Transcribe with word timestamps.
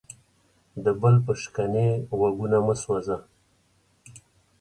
د 0.83 0.85
بل 1.01 1.15
په 1.25 1.31
شکنې 1.41 1.89
غوږونه 2.17 2.57
مه 2.67 2.75
سوځه. 2.81 3.17